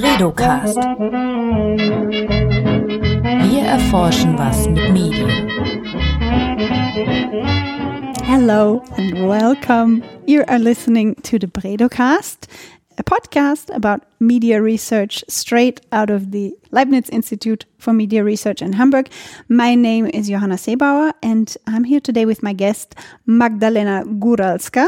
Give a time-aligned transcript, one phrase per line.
[0.00, 0.76] Bredocast.
[3.50, 5.50] Wir erforschen was mit Medien.
[8.24, 10.02] Hello and welcome.
[10.26, 12.48] You are listening to the Bredocast,
[13.00, 18.74] a podcast about media research straight out of the Leibniz Institute for Media Research in
[18.74, 19.08] Hamburg.
[19.48, 22.94] My name is Johanna Sebauer, and I'm here today with my guest,
[23.24, 24.86] Magdalena Góralska,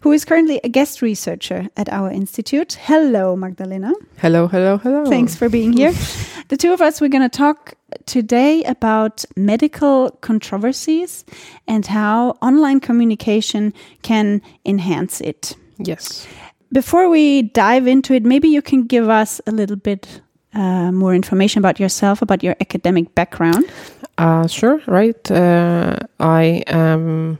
[0.00, 2.78] who is currently a guest researcher at our institute.
[2.82, 3.92] Hello, Magdalena.
[4.18, 5.06] Hello, hello, hello.
[5.06, 5.92] Thanks for being here.
[6.48, 7.74] the two of us, we're going to talk
[8.06, 11.24] today about medical controversies
[11.68, 13.72] and how online communication
[14.02, 15.54] can enhance it.
[15.78, 16.26] Yes.
[16.72, 20.22] Before we dive into it, maybe you can give us a little bit
[20.54, 23.70] uh, more information about yourself, about your academic background.
[24.16, 25.30] Uh, sure, right.
[25.30, 27.38] Uh, I am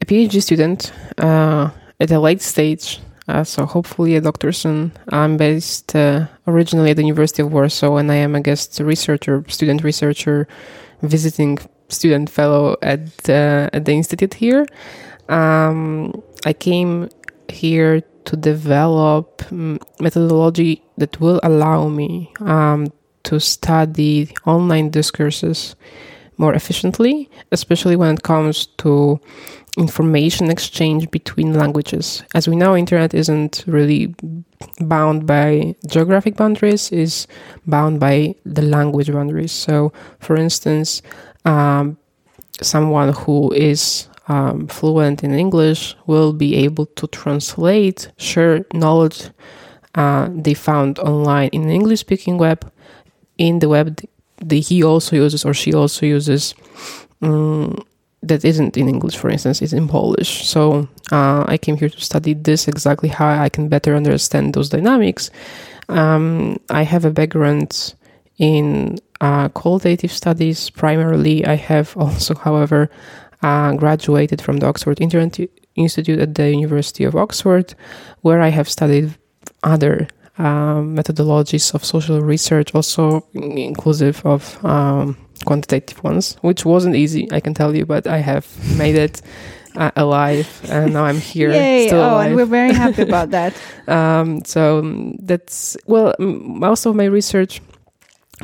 [0.00, 4.90] a PhD student uh, at a late stage, uh, so hopefully a doctor soon.
[5.10, 9.44] I'm based uh, originally at the University of Warsaw, and I am a guest researcher,
[9.46, 10.48] student researcher,
[11.02, 14.66] visiting student fellow at at the institute here.
[15.28, 17.08] Um, I came
[17.48, 22.92] here to develop methodology that will allow me um,
[23.24, 25.74] to study online discourses
[26.38, 29.18] more efficiently, especially when it comes to
[29.78, 32.22] information exchange between languages.
[32.34, 34.14] As we know, internet isn't really
[34.80, 37.26] bound by geographic boundaries; is
[37.66, 39.52] bound by the language boundaries.
[39.52, 41.02] So, for instance,
[41.44, 41.96] um,
[42.62, 49.30] someone who is um, fluent in English will be able to translate, share knowledge
[49.96, 52.70] uh, they found online in an English speaking web
[53.38, 53.98] in the web
[54.38, 56.54] that he also uses or she also uses
[57.22, 57.82] um,
[58.22, 60.46] that isn't in English, for instance, is in Polish.
[60.46, 64.68] So uh, I came here to study this exactly how I can better understand those
[64.68, 65.30] dynamics.
[65.88, 67.94] Um, I have a background
[68.38, 71.46] in uh, qualitative studies primarily.
[71.46, 72.90] I have also, however,
[73.42, 75.38] uh, graduated from the Oxford Internet
[75.74, 77.74] Institute at the University of Oxford,
[78.22, 79.16] where I have studied
[79.62, 80.08] other
[80.38, 87.40] um, methodologies of social research, also inclusive of um, quantitative ones, which wasn't easy, I
[87.40, 89.22] can tell you, but I have made it.
[89.76, 91.50] Uh, alive and now I'm here.
[91.52, 91.88] Yay!
[91.88, 92.26] Still oh, alive.
[92.28, 93.52] and we're very happy about that.
[93.88, 94.80] um, so
[95.18, 97.60] that's well, most of my research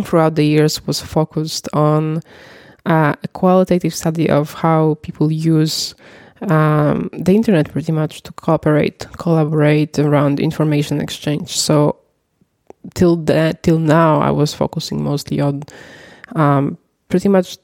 [0.03, 2.21] throughout the years was focused on
[2.87, 5.95] uh, a qualitative study of how people use
[6.51, 11.57] um, the internet pretty much to cooperate, collaborate around information exchange.
[11.57, 11.97] So
[12.95, 15.63] till that, till now, I was focusing mostly on
[16.35, 16.77] um,
[17.09, 17.59] pretty much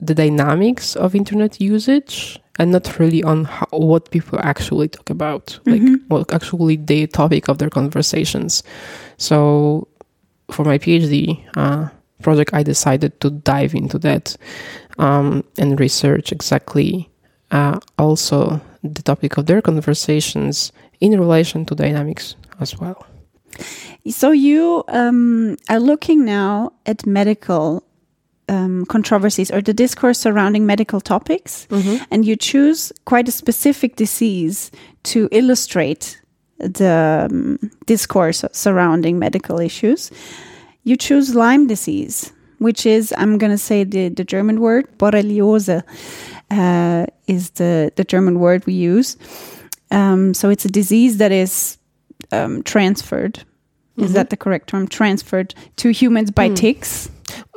[0.00, 5.58] the dynamics of internet usage and not really on how, what people actually talk about,
[5.66, 6.00] like Mhm.
[6.08, 8.62] what actually the topic of their conversations.
[9.16, 9.86] So
[10.50, 11.88] for my PhD uh,
[12.22, 14.36] project, I decided to dive into that
[14.98, 17.08] um, and research exactly
[17.50, 23.06] uh, also the topic of their conversations in relation to dynamics as well.
[24.08, 27.82] So you um, are looking now at medical
[28.48, 31.66] um, controversies or the discourse surrounding medical topics,
[32.10, 34.70] and you choose quite a specific disease
[35.04, 36.20] to illustrate
[36.58, 40.10] the um, discourse surrounding medical issues.
[40.88, 45.82] You choose Lyme disease, which is, I'm going to say the, the German word, Borreliose
[46.50, 49.18] uh, is the, the German word we use.
[49.90, 51.76] Um, so it's a disease that is
[52.32, 53.44] um, transferred.
[53.98, 54.88] Is that the correct term?
[54.88, 57.10] Transferred to humans by ticks.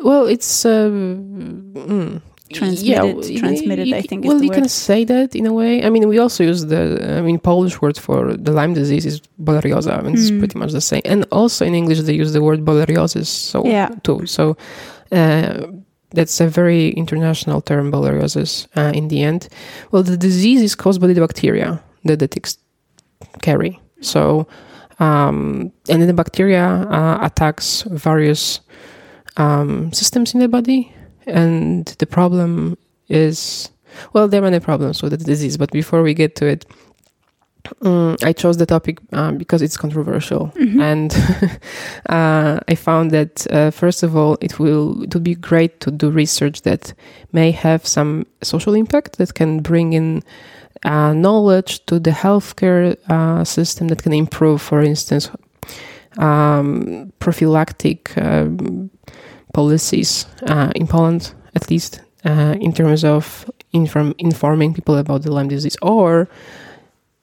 [0.03, 2.21] Well, it's um, mm,
[2.53, 5.83] Transmitted- yeah, transmitted, you- I think is Well, you can say that in a way.
[5.85, 6.81] I mean, we also use the.
[7.19, 9.91] I mean, Polish word for the Lyme disease is borrelioza.
[9.97, 10.39] I mean, it's Mm.
[10.39, 11.01] pretty much the same.
[11.05, 13.27] And also in English, they use the word borreliosis.
[13.51, 13.89] So Yeah.
[14.03, 14.25] too.
[14.25, 14.43] So
[15.11, 15.53] uh,
[16.17, 18.67] that's a very international term, borreliosis.
[18.75, 19.47] Uh, in the end,
[19.91, 22.57] well, the disease is caused by the bacteria that the ticks
[23.41, 23.79] carry.
[24.01, 24.47] So,
[24.99, 28.61] um, and then the bacteria uh, attacks various
[29.37, 30.91] um, systems in the body,
[31.25, 32.77] and the problem
[33.07, 33.69] is
[34.13, 35.57] well, there are many problems with the disease.
[35.57, 36.65] But before we get to it,
[37.83, 41.13] um, I chose the topic um, because it's controversial, and
[42.09, 45.91] uh, I found that uh, first of all, it will it would be great to
[45.91, 46.93] do research that
[47.33, 50.23] may have some social impact that can bring in
[50.83, 55.29] uh, knowledge to the healthcare uh, system that can improve, for instance,
[56.17, 58.89] um, prophylactic um,
[59.53, 65.31] policies uh, in Poland, at least uh, in terms of inform- informing people about the
[65.31, 66.27] Lyme disease, or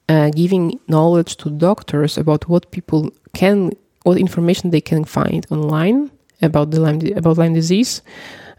[0.07, 3.71] uh, giving knowledge to doctors about what people can
[4.03, 6.09] what information they can find online
[6.41, 8.01] about the Lyme about Lyme disease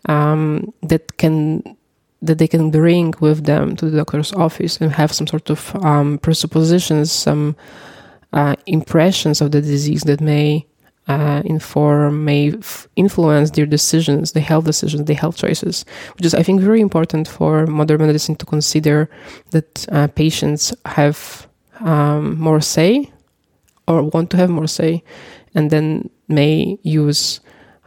[0.09, 1.63] um, that can
[2.23, 5.75] that they can bring with them to the doctor's office and have some sort of
[5.77, 7.57] um, presuppositions, some
[8.33, 10.67] uh, impressions of the disease that may
[11.11, 15.85] uh, inform, may f- influence their decisions, the health decisions, the health choices,
[16.15, 19.11] which is, I think, very important for modern medicine to consider
[19.51, 21.49] that uh, patients have
[21.81, 23.11] um, more say
[23.89, 25.03] or want to have more say,
[25.57, 27.41] and then may use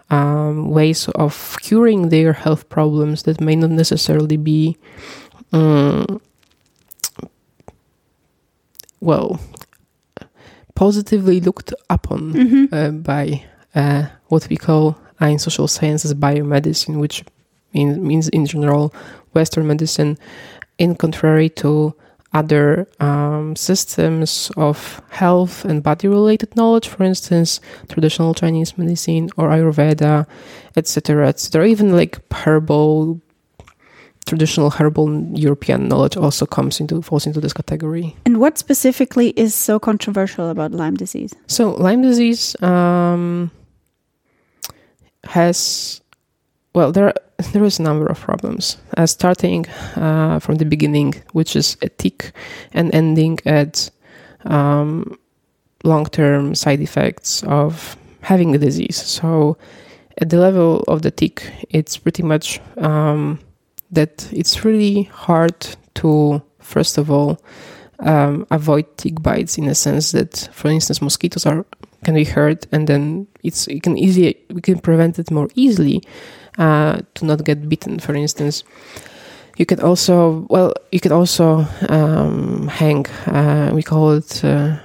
[0.09, 4.75] um, ways of curing their health problems that may not necessarily be,
[5.53, 6.19] um,
[8.99, 9.39] well,
[10.75, 12.73] positively looked upon Mm-hmm.
[12.73, 13.43] uh, by
[13.75, 17.23] uh, what we call in social sciences biomedicine, which
[17.73, 18.93] mean, means in general
[19.33, 20.17] Western medicine,
[20.77, 21.95] in contrary to
[22.33, 29.49] other um, systems of health and body related knowledge, for instance, traditional Chinese medicine or
[29.49, 30.25] Ayurveda,
[30.75, 31.67] etc., etc.
[31.67, 33.21] Even like herbal,
[34.33, 38.15] traditional herbal European knowledge also comes into falls into this category.
[38.25, 41.35] And what specifically is so controversial about Lyme disease?
[41.47, 43.51] So Lyme disease um,
[45.23, 46.01] has,
[46.73, 47.13] well, there
[47.53, 48.77] there is a number of problems.
[48.97, 52.31] Uh, starting uh, from the beginning, which is a tick,
[52.73, 53.91] and ending at
[54.45, 55.15] um,
[55.83, 58.97] long-term side effects of having the disease.
[58.97, 59.57] So
[60.17, 63.39] at the level of the tick, it's pretty much um,
[63.93, 65.55] that it's really hard
[65.95, 67.39] to, first of all,
[67.99, 71.65] um, avoid tick bites in a sense that, for instance, mosquitoes are
[72.03, 76.01] can be hurt, and then it's you can easily we can prevent it more easily
[76.57, 77.99] uh, to not get bitten.
[77.99, 78.63] For instance,
[79.57, 83.05] you could also well you could also um, hang.
[83.25, 84.43] Uh, we call it.
[84.43, 84.77] Uh,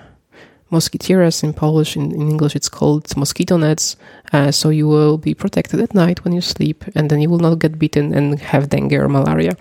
[0.70, 3.97] Mosquiteras in Polish, in, in English it's called mosquito nets.
[4.32, 7.38] Uh, so you will be protected at night when you sleep, and then you will
[7.38, 9.56] not get bitten and have dengue or malaria.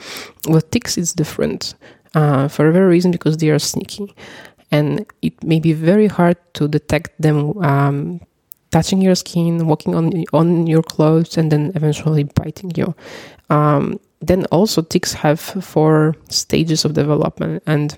[0.48, 1.76] With ticks, it's different
[2.14, 4.14] uh, for a very reason because they are sneaky,
[4.72, 8.20] and it may be very hard to detect them um,
[8.72, 12.94] touching your skin, walking on on your clothes, and then eventually biting you.
[13.50, 17.96] Um, then also ticks have four stages of development, and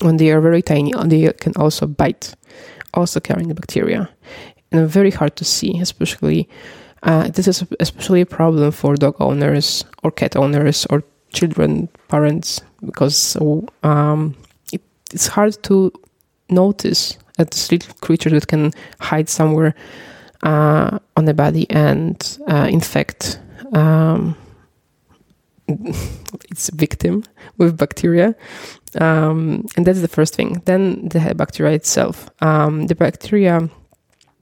[0.00, 2.34] when they are very tiny, they can also bite,
[2.92, 4.08] also carrying the bacteria,
[4.72, 6.48] and very hard to see, especially.
[7.02, 11.02] Uh, this is especially a problem for dog owners or cat owners or
[11.34, 13.36] children parents because
[13.82, 14.34] um,
[14.72, 14.80] it,
[15.12, 15.92] it's hard to
[16.48, 19.74] notice a this little creature that can hide somewhere
[20.42, 23.40] uh, on the body and uh, infect
[23.72, 24.36] um,
[25.68, 27.24] its victim
[27.58, 28.34] with bacteria.
[29.00, 30.62] Um, and that's the first thing.
[30.64, 32.30] Then the bacteria itself.
[32.40, 33.68] Um, the bacteria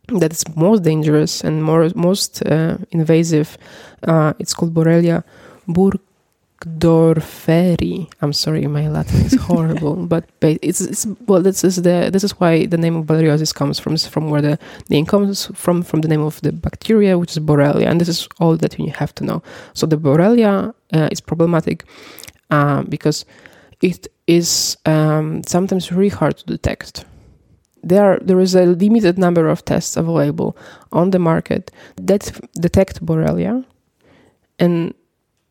[0.09, 3.57] that is most dangerous and more most uh, invasive,
[4.03, 5.23] uh, it's called Borrelia
[5.69, 8.09] burgdorferi.
[8.21, 11.43] I'm sorry, my Latin is horrible, but it's, it's well.
[11.43, 14.59] This is the this is why the name of Borreliosis comes from from where the
[14.89, 18.29] name comes from from the name of the bacteria, which is Borrelia, and this is
[18.41, 19.43] all that you have to know.
[19.75, 21.85] So the Borrelia uh, is problematic
[22.51, 23.25] uh, because
[23.81, 27.05] it is um, sometimes really hard to detect.
[27.83, 30.57] There, are, there is a limited number of tests available
[30.93, 33.65] on the market that detect Borrelia,
[34.59, 34.95] and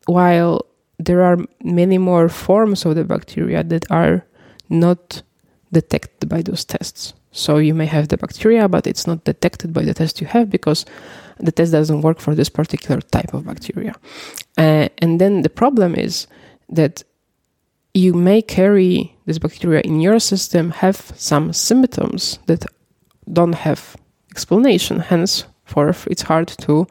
[0.06, 0.64] while
[0.98, 4.24] there are many more forms of the bacteria that are
[4.68, 5.22] not
[5.72, 7.14] detected by those tests.
[7.32, 10.50] So you may have the bacteria, but it's not detected by the test you have
[10.50, 10.84] because
[11.38, 13.94] the test doesn't work for this particular type of bacteria.
[14.58, 16.26] Uh, and then the problem is
[16.68, 17.02] that
[17.94, 22.64] you may carry this bacteria in your system, have some symptoms that
[23.32, 23.96] don't have
[24.30, 25.00] explanation.
[25.00, 26.86] Hence, for it's hard to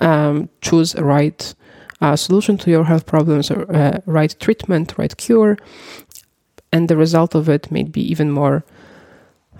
[0.00, 1.54] um, choose a right
[2.00, 5.56] uh, solution to your health problems, or uh, right treatment, right cure,
[6.72, 8.64] and the result of it may be even more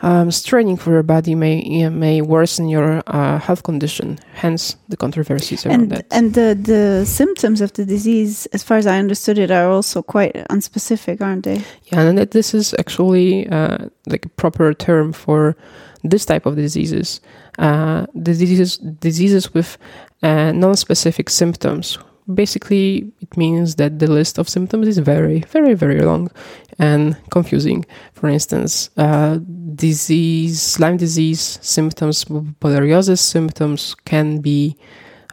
[0.02, 4.18] um, straining for your body, may may worsen your uh, health condition.
[4.34, 6.06] Hence, the controversies around and that.
[6.10, 10.02] and the the symptoms of the disease, as far as I understood it, are also
[10.02, 11.62] quite unspecific, aren't they?
[11.84, 15.56] Yeah, and that this is actually uh, like a proper term for
[16.02, 17.20] this type of diseases.
[17.58, 19.78] Uh, diseases diseases with
[20.22, 21.98] uh, non-specific symptoms.
[22.32, 26.30] Basically, it means that the list of symptoms is very, very, very long
[26.78, 27.84] and confusing.
[28.12, 29.38] For instance, uh,
[29.74, 34.76] disease, Lyme disease symptoms, borreliosis symptoms can be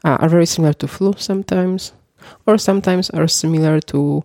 [0.03, 1.93] uh, are very similar to flu sometimes,
[2.47, 4.23] or sometimes are similar to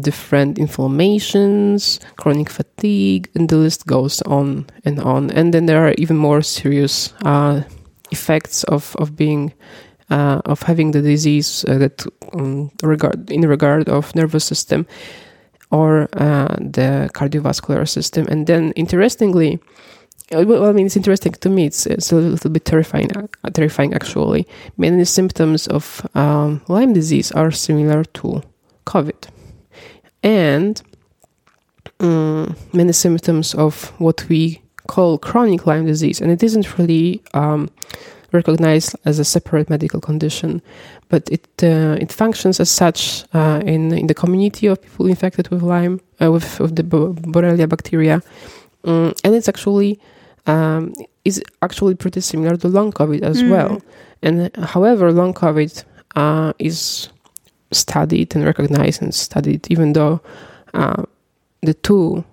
[0.00, 5.30] different inflammations, chronic fatigue, and the list goes on and on.
[5.30, 7.62] And then there are even more serious uh,
[8.10, 9.52] effects of of being
[10.10, 14.86] uh, of having the disease uh, that um, regard in regard of nervous system
[15.70, 18.26] or uh, the cardiovascular system.
[18.28, 19.58] And then, interestingly,
[20.32, 21.66] uh, well, I mean, it's interesting to me.
[21.66, 23.10] It's, it's a little bit terrifying.
[23.16, 24.46] Uh, terrifying, actually.
[24.76, 28.42] Many symptoms of um, Lyme disease are similar to
[28.86, 29.28] COVID,
[30.22, 30.82] and
[32.00, 37.68] um, many symptoms of what we call chronic Lyme disease, and it isn't really um,
[38.36, 40.62] recognized as a separate medical condition,
[41.08, 45.48] but it uh, it functions as such uh, in in the community of people infected
[45.48, 48.22] with Lyme uh, with, with the Borrelia bacteria,
[48.84, 49.98] um, and it's actually
[50.46, 50.92] um,
[51.24, 53.50] is actually pretty similar to long COVID as mm.
[53.50, 53.82] well.
[54.22, 57.08] And however, long COVID uh, is
[57.72, 60.20] studied and recognized and studied, even though
[60.74, 61.02] uh,
[61.62, 62.24] the two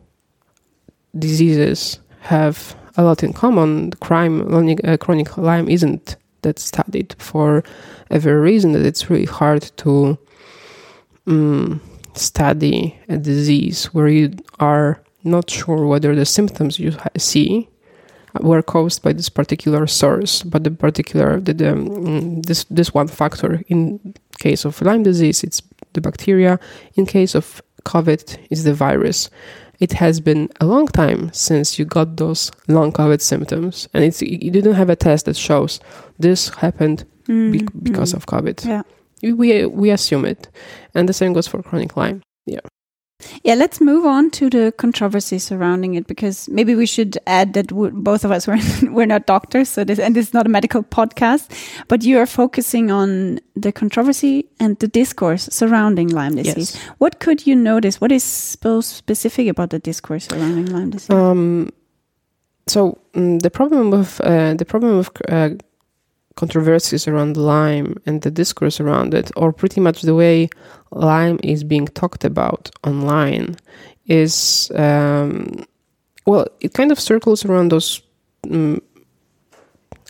[1.18, 3.92] diseases have a lot in common.
[3.92, 7.64] Crime, uh, chronic Lyme isn't that studied for
[8.10, 10.18] a very reason that it's really hard to
[11.26, 11.82] um,
[12.14, 17.68] study a disease where you are not sure whether the symptoms you see
[18.42, 23.08] were caused by this particular source, but the particular the, the mm, this this one
[23.08, 23.62] factor.
[23.68, 25.62] In case of Lyme disease, it's
[25.94, 26.60] the bacteria.
[26.96, 29.30] In case of COVID, it's the virus.
[29.80, 34.22] It has been a long time since you got those long COVID symptoms, and it's
[34.22, 35.80] you didn't have a test that shows
[36.20, 38.18] this happened mm, be- because mm.
[38.18, 38.66] of COVID.
[38.66, 38.84] Yeah,
[39.22, 40.50] we we assume it,
[40.94, 42.22] and the same goes for chronic Lyme.
[42.46, 42.60] Yeah.
[43.44, 47.68] Yeah, let's move on to the controversy surrounding it because maybe we should add that
[47.68, 48.58] both of us were
[48.92, 51.50] we're not doctors, so this and this is not a medical podcast,
[51.88, 56.76] but you are focusing on the controversy and the discourse surrounding Lyme disease.
[56.76, 56.84] Yes.
[56.98, 58.02] What could you notice?
[58.02, 61.10] What is so specific about the discourse surrounding Lyme disease?
[61.10, 61.72] Um,
[62.68, 65.50] so um, the problem with uh, the problem with uh,
[66.36, 70.50] controversies around Lyme and the discourse around it, or pretty much the way
[70.92, 73.56] Lyme is being talked about online,
[74.08, 75.66] is um,
[76.26, 78.02] well, it kind of circles around those
[78.50, 78.82] um,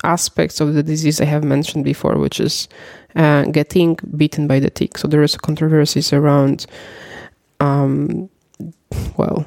[0.03, 2.67] aspects of the disease I have mentioned before, which is
[3.15, 4.97] uh, getting bitten by the tick.
[4.97, 6.65] So there is controversies around,
[7.59, 8.29] um,
[9.17, 9.45] well,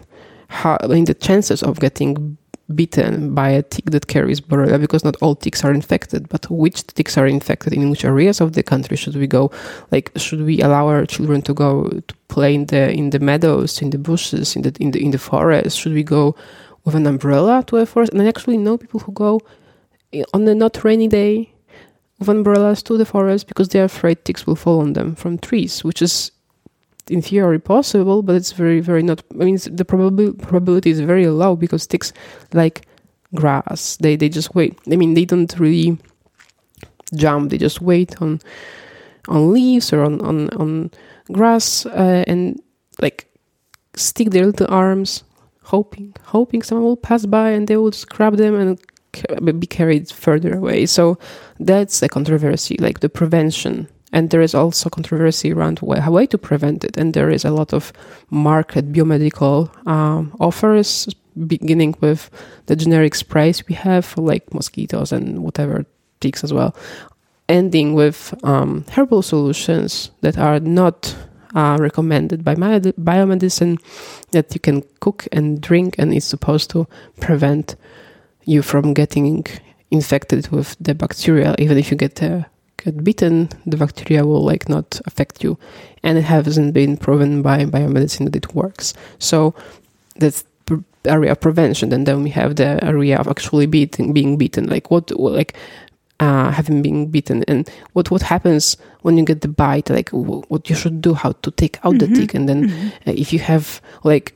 [0.49, 2.39] how I mean the chances of getting
[2.75, 6.87] bitten by a tick that carries Borrelia because not all ticks are infected, but which
[6.87, 9.51] ticks are infected in which areas of the country should we go?
[9.93, 13.81] Like, should we allow our children to go to play in the in the meadows,
[13.81, 15.79] in the bushes, in the in the in the forest?
[15.79, 16.35] Should we go
[16.85, 18.13] with an umbrella to a forest?
[18.13, 19.41] And I actually know people who go
[20.13, 21.53] eh, on a not rainy day
[22.19, 25.39] with umbrellas to the forest because they are afraid ticks will fall on them from
[25.39, 26.33] trees, which is
[27.11, 29.23] in theory possible, but it's very, very not.
[29.33, 32.13] I mean, the probabil- probability is very low because ticks
[32.53, 32.87] like
[33.35, 33.97] grass.
[33.97, 34.79] They they just wait.
[34.91, 35.99] I mean, they don't really
[37.15, 37.51] jump.
[37.51, 38.41] They just wait on
[39.29, 40.91] on leaves or on on on
[41.33, 42.61] grass uh, and
[43.01, 43.27] like
[43.95, 45.25] stick their little arms,
[45.65, 48.81] hoping hoping someone will pass by and they will just grab them and
[49.61, 50.87] be carried further away.
[50.87, 51.19] So
[51.59, 56.39] that's a controversy, like the prevention and there is also controversy around how way to
[56.39, 56.97] prevent it.
[56.97, 57.93] And there is a lot of
[58.31, 61.07] market biomedical um, offers
[61.47, 62.31] beginning with
[62.65, 65.85] the generic sprays we have for like mosquitoes and whatever
[66.21, 66.75] ticks as well.
[67.51, 71.15] Ending with um, herbal solutions that are not
[71.55, 73.79] uh, recommended by biomedicine
[74.31, 76.89] that you can cook and drink and is supposed to
[77.21, 77.77] prevent
[78.47, 79.45] you from getting
[79.91, 82.47] infected with the bacteria even if you get a
[82.87, 85.59] get bitten, the bacteria will like not affect you,
[86.03, 88.95] and it hasn't been proven by biomedicine that it works.
[89.19, 89.55] So
[90.17, 90.45] that's
[91.07, 94.67] area of prevention, and then we have the area of actually beating, being beaten.
[94.67, 95.57] Like what, like
[96.21, 99.91] uh, having been bitten, and what what happens when you get the bite?
[99.91, 102.13] Like what you should do, how to take out mm-hmm.
[102.13, 102.89] the tick, and then mm-hmm.
[103.09, 104.36] uh, if you have like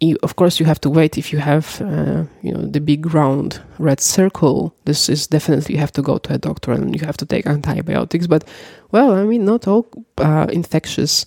[0.00, 3.14] you, of course you have to wait if you have uh, you know the big
[3.14, 4.74] round red circle.
[4.84, 7.46] This is definitely you have to go to a doctor and you have to take
[7.46, 8.26] antibiotics.
[8.26, 8.44] But
[8.90, 9.86] well i mean not all
[10.18, 11.26] uh, infectious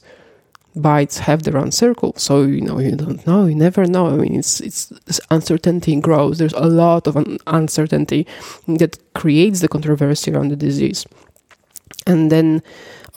[0.75, 2.13] bites have the round circle.
[2.17, 4.07] So you know you don't know you never know.
[4.07, 6.37] I mean it's it's uncertainty grows.
[6.37, 8.27] There's a lot of un- uncertainty
[8.67, 11.05] that creates the controversy around the disease.
[12.05, 12.61] And then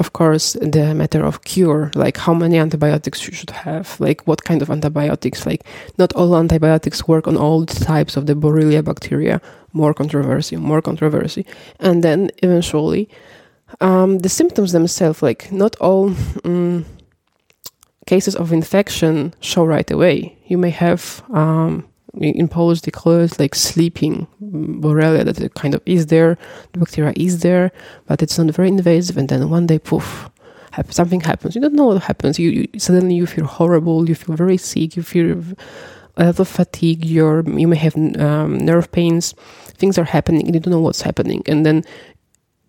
[0.00, 4.42] of course the matter of cure like how many antibiotics you should have like what
[4.44, 5.62] kind of antibiotics like
[5.98, 9.40] not all antibiotics work on all types of the borrelia bacteria
[9.72, 11.44] more controversy more controversy
[11.78, 13.08] and then eventually
[13.80, 16.12] um, the symptoms themselves like not all
[16.44, 16.84] um,
[18.06, 20.36] cases of infection show right away.
[20.46, 26.06] You may have um, they call it like sleeping Borrelia that it kind of is
[26.06, 26.36] there,
[26.72, 27.70] the bacteria is there,
[28.06, 30.28] but it's not very invasive, and then one day, poof,
[30.90, 31.54] something happens.
[31.54, 32.38] You don't know what happens.
[32.38, 34.08] You, you suddenly you feel horrible.
[34.08, 34.96] You feel very sick.
[34.96, 35.42] You feel
[36.16, 37.04] a lot of fatigue.
[37.04, 39.34] You're you may have um, nerve pains.
[39.76, 41.42] Things are happening, you don't know what's happening.
[41.46, 41.84] And then,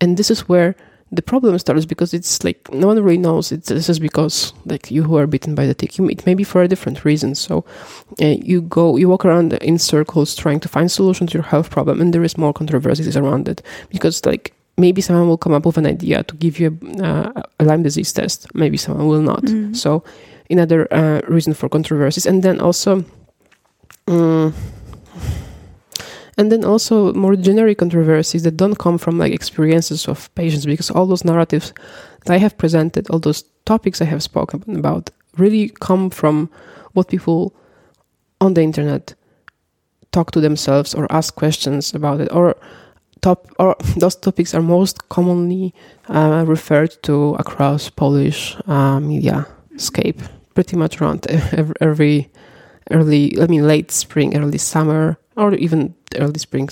[0.00, 0.74] and this is where
[1.12, 3.52] the problem starts because it's like no one really knows.
[3.52, 6.42] It's this is because like you who are bitten by the tick it may be
[6.44, 7.34] for a different reason.
[7.34, 7.64] So
[8.20, 11.70] uh, you go you walk around in circles trying to find solutions to your health
[11.70, 13.62] problem and there is more controversies around it.
[13.90, 17.42] Because like maybe someone will come up with an idea to give you a, uh,
[17.60, 18.52] a lyme disease test.
[18.54, 19.42] Maybe someone will not.
[19.42, 19.76] Mm.
[19.76, 20.02] so
[20.48, 22.26] another uh, reason for controversies.
[22.26, 23.04] And then also
[24.08, 24.54] um,
[26.42, 30.90] and then also more generic controversies that don't come from like experiences of patients because
[30.90, 31.72] all those narratives
[32.24, 36.50] that I have presented, all those topics I have spoken about really come from
[36.94, 37.54] what people
[38.40, 39.14] on the internet
[40.10, 42.56] talk to themselves or ask questions about it or
[43.20, 45.72] top or those topics are most commonly
[46.08, 49.46] uh, referred to across Polish uh, media
[49.76, 50.20] scape.
[50.54, 51.24] Pretty much around
[51.80, 52.32] every
[52.90, 56.68] early I mean late spring early summer or even early spring,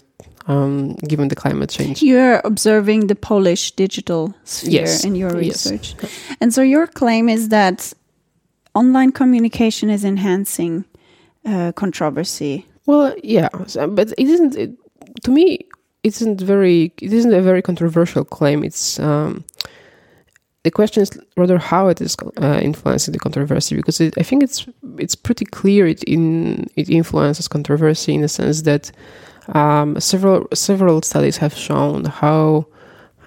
[0.47, 2.03] um, given the climate change.
[2.03, 5.05] You're observing the Polish digital sphere yes.
[5.05, 5.95] in your research.
[6.03, 6.37] Yes.
[6.41, 7.93] And so your claim is that
[8.75, 10.85] online communication is enhancing
[11.45, 12.67] uh, controversy.
[12.87, 13.49] Well, yeah,
[13.89, 14.57] but it isn't.
[14.57, 14.71] It,
[15.25, 15.67] to me,
[16.03, 16.93] it isn't very.
[17.01, 18.65] It isn't a very controversial claim.
[18.65, 19.45] It's um,
[20.63, 24.43] the question is rather how it is uh, influencing the controversy because it, I think
[24.43, 24.67] it's
[24.99, 28.93] it's pretty clear it in it influences controversy in the sense that
[29.55, 32.67] um, several several studies have shown how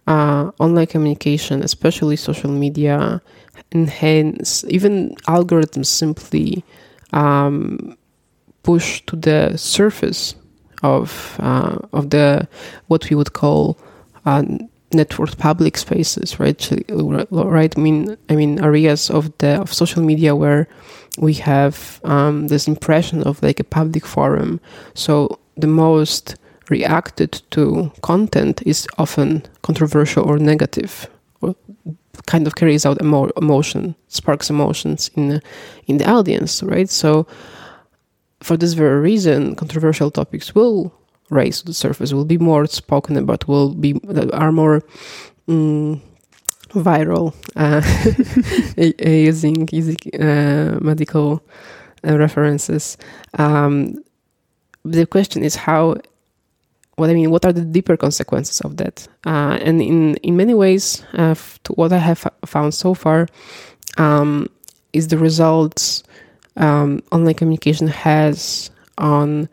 [0.05, 3.21] uh, online communication, especially social media,
[3.71, 6.63] enhance even algorithms simply
[7.13, 7.97] um,
[8.63, 10.35] push to the surface
[10.83, 12.47] of uh, of the
[12.87, 13.77] what we would call
[14.25, 14.43] uh,
[14.93, 16.71] networked public spaces, right?
[16.89, 17.77] Right.
[17.77, 20.67] I mean, I mean areas of the of social media where
[21.17, 24.59] we have um, this impression of like a public forum.
[24.93, 26.35] So the most
[26.69, 31.07] reacted to content is often controversial or negative,
[31.41, 31.55] or
[32.25, 35.41] kind of carries out emo- emotion, sparks emotions in the,
[35.87, 36.89] in the audience, right?
[36.89, 37.27] So
[38.41, 40.93] for this very reason, controversial topics will
[41.29, 43.99] raise to the surface, will be more spoken about, will be
[44.33, 44.81] are more
[45.47, 46.01] um,
[46.69, 47.81] viral, uh,
[49.07, 51.43] using using uh, medical
[52.07, 52.97] uh, references.
[53.37, 54.03] Um,
[54.83, 55.97] the question is how.
[56.95, 59.07] What I mean, what are the deeper consequences of that?
[59.25, 61.33] Uh, and in in many ways, uh,
[61.73, 63.27] what I have found so far
[63.97, 64.47] um,
[64.93, 66.03] is the results
[66.57, 69.49] um, online communication has on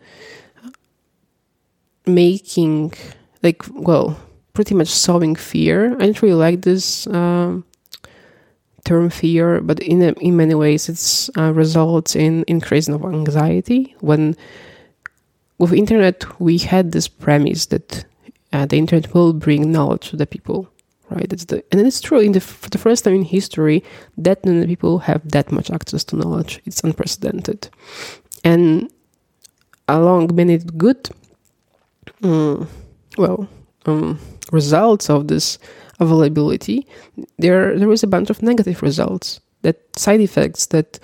[2.07, 2.93] making
[3.43, 4.19] like well
[4.53, 5.95] pretty much solving fear.
[5.95, 7.65] I don't really like this um,
[8.85, 13.95] term fear but in in many ways it's uh, results in increasing of anxiety.
[14.01, 14.37] When
[15.59, 18.05] with internet we had this premise that
[18.53, 20.69] uh, the internet will bring knowledge to the people
[21.11, 21.33] right?
[21.33, 23.83] It's the and it's true in the for the first time in history
[24.17, 26.61] that many people have that much access to knowledge.
[26.65, 27.69] It's unprecedented.
[28.45, 28.91] And
[29.89, 31.11] along many good
[32.23, 32.67] mm,
[33.19, 33.49] well
[33.87, 34.19] um,
[34.53, 35.59] results of this
[35.99, 36.87] availability,
[37.39, 40.99] there there is a bunch of negative results, that side effects that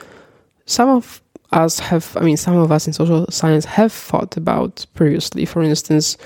[0.66, 2.16] some of us have.
[2.16, 5.44] I mean, some of us in social science have thought about previously.
[5.44, 6.16] For instance.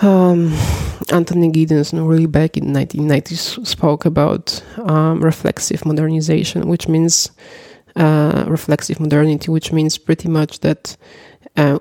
[0.00, 0.52] Um,
[1.10, 7.32] Anthony Giddens, really back in 1990s, spoke about um, reflexive modernization, which means
[7.96, 10.96] uh, reflexive modernity, which means pretty much that
[11.56, 11.78] uh,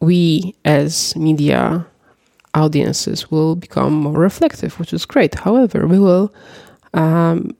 [0.00, 1.86] we as media
[2.54, 5.34] audiences will become more reflective, which is great.
[5.34, 6.32] However, we will
[6.94, 7.56] um,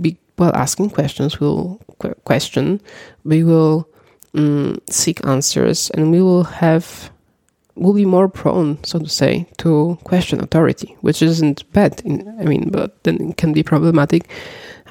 [0.00, 1.40] be well asking questions.
[1.40, 2.80] We'll qu- question.
[3.24, 3.88] We will
[4.34, 7.10] um, seek answers, and we will have
[7.74, 12.02] will be more prone, so to say, to question authority, which isn't bad.
[12.04, 14.28] In, I mean, but then it can be problematic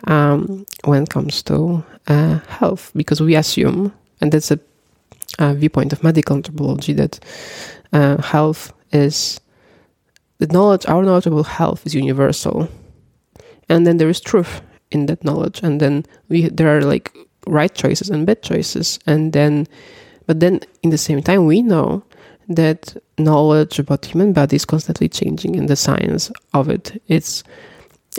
[0.05, 4.59] um, when it comes to uh, health because we assume, and that's a
[5.39, 7.19] uh, viewpoint of medical anthropology that
[7.93, 9.39] uh, health is
[10.39, 12.69] the knowledge, our knowledge about health is universal,
[13.69, 14.61] and then there is truth
[14.91, 17.11] in that knowledge, and then we there are like
[17.47, 19.67] right choices and bad choices, and then,
[20.25, 22.03] but then in the same time we know
[22.49, 27.43] that knowledge about human body is constantly changing, and the science of it it's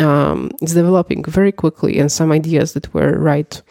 [0.00, 3.62] um, it's developing very quickly, and some ideas that were right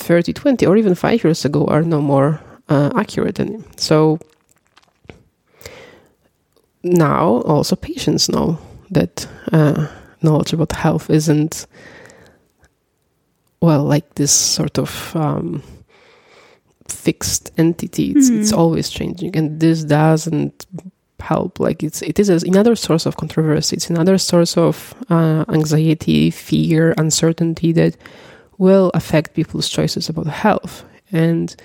[0.00, 3.38] 30, 20, or even five years ago are no more uh, accurate.
[3.38, 4.18] And so
[6.82, 8.58] now also patients know
[8.90, 9.86] that uh,
[10.22, 11.66] knowledge about health isn't
[13.60, 15.62] well like this sort of um,
[16.88, 18.12] fixed entity.
[18.12, 18.40] It's, Mhm.
[18.40, 20.66] it's always changing, and this doesn't
[21.20, 21.60] help.
[21.60, 23.76] Like it's it is another source of controversy.
[23.76, 27.96] It's another source of uh, anxiety, fear, uncertainty that
[28.60, 30.84] will affect people's choices about health.
[31.12, 31.56] And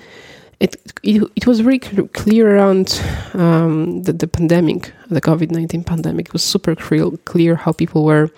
[0.60, 2.88] it it, it was very cl- clear around
[3.34, 6.28] um, the, the pandemic, the COVID nineteen pandemic.
[6.28, 8.30] It was super clear, clear how people were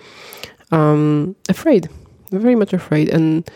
[0.70, 1.88] um, afraid,
[2.30, 3.48] very much afraid, and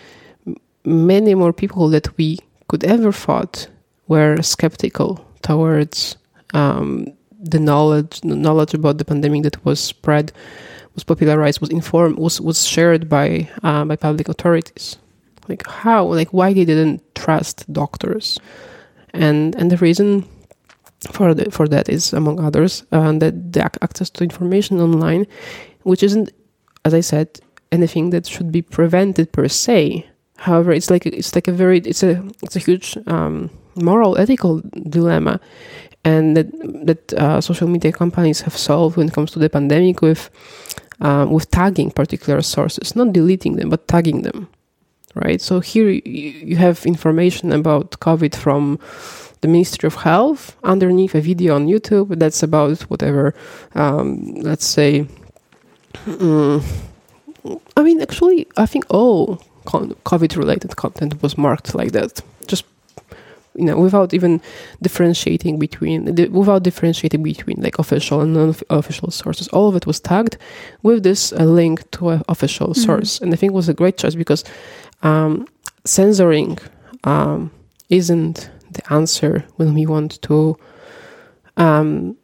[0.84, 2.38] many more people that we
[2.68, 3.68] could ever thought
[4.08, 6.16] were skeptical towards
[6.54, 7.06] um,
[7.50, 10.32] the knowledge the knowledge about the pandemic that was spread
[10.94, 14.96] was popularized was informed was was shared by uh, by public authorities.
[15.48, 16.04] Like how?
[16.06, 18.38] Like why they didn't trust doctors?
[19.12, 20.24] And and the reason
[21.10, 25.26] for the, for that is among others uh, that the access to information online
[25.82, 26.30] which isn't
[26.84, 27.28] as i said
[27.72, 30.06] anything that should be prevented per se.
[30.36, 34.60] However it's like it's like a very it's a it's a huge um, moral ethical
[34.88, 35.40] dilemma
[36.04, 36.48] and that
[36.86, 40.30] that uh, social media companies have solved when it comes to the pandemic with
[41.02, 44.48] um, with tagging particular sources, not deleting them, but tagging them,
[45.14, 45.40] right?
[45.40, 48.78] So here you, have information about COVID from
[49.40, 53.34] the Ministry of Health underneath a video on YouTube that's about whatever,
[53.74, 55.06] um, let's say.
[56.06, 56.62] mm,
[57.76, 62.20] I mean, actually, I think all COVID-related content was marked like that.
[62.46, 62.64] Just
[63.54, 64.40] you know, without even
[64.80, 69.48] differentiating between, the, without differentiating between like official and non-official sources.
[69.48, 70.36] All of it was tagged
[70.82, 72.76] with this uh, link to an official Mhm.
[72.76, 74.44] source, and I think it was a great choice because
[75.02, 75.46] um,
[75.84, 76.58] censoring
[77.04, 77.50] um,
[77.88, 80.56] isn't the answer when we want to
[81.56, 82.16] um,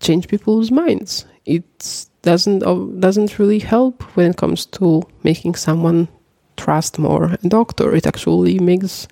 [0.00, 1.24] change people's minds.
[1.44, 6.08] It doesn't uh, doesn't really help when it comes to making someone
[6.56, 7.94] trust more a doctor.
[7.94, 9.08] It actually makes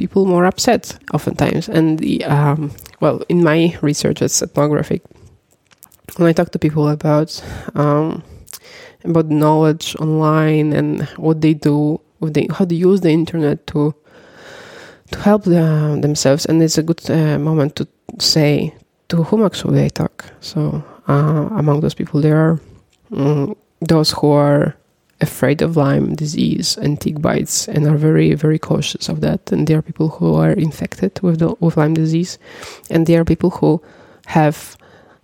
[0.00, 1.68] people more upset oftentimes.
[1.68, 5.02] And the um, well, in my research as ethnographic,
[6.16, 7.30] when I talk to people about
[7.74, 8.22] um,
[9.04, 13.94] about knowledge online and what they do, what they how they use the internet to
[15.12, 17.86] to help the, themselves, and it's a good uh, moment to
[18.18, 18.74] say
[19.08, 20.24] to whom actually I talk.
[20.40, 22.60] So uh, among those people, there are
[23.10, 24.74] mm, those who are
[25.20, 29.52] afraid of Lyme disease and tick bites and are very very cautious of that.
[29.52, 32.38] And there are people who are infected with the, with Lyme disease,
[32.90, 33.82] and there are people who
[34.26, 34.76] have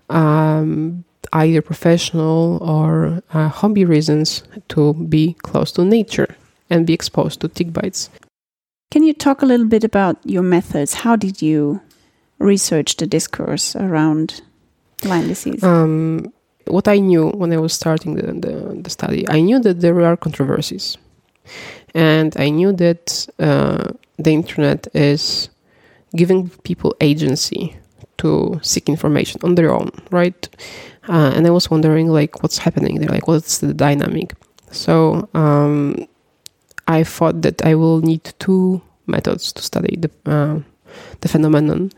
[0.08, 6.36] um, either professional or uh, hobby reasons to be close to nature
[6.70, 8.10] and be exposed to tick bites.
[8.90, 10.94] Can you talk a little bit about your methods?
[10.94, 11.80] How did you
[12.38, 14.42] research the discourse around
[15.04, 15.62] Lyme disease?
[15.62, 16.32] Um,
[16.66, 20.00] what I knew when I was starting the, the, the study, I knew that there
[20.02, 20.96] are controversies.
[21.94, 25.48] And I knew that uh, the internet is
[26.14, 27.76] giving people agency
[28.18, 30.48] to seek information on their own, right?
[31.08, 33.08] Uh, and I was wondering, like, what's happening there?
[33.08, 34.34] Like, what's the dynamic?
[34.70, 36.06] So um,
[36.88, 40.60] I thought that I will need two methods to study the uh,
[41.20, 41.92] the phenomenon.